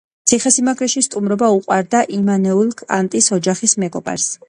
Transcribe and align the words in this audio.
ციხესიმაგრეში 0.29 1.03
სტუმრობა 1.09 1.51
უყვარდა 1.57 2.03
იმანუელ 2.17 2.75
კანტის, 2.83 3.33
ოჯახის 3.41 3.83
მეგობარს. 3.87 4.33